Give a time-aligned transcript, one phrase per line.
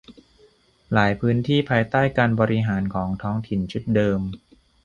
[0.93, 4.19] หลายพื้นที่ภายใต้การบริหารของท้องถิ่นชุดเดิม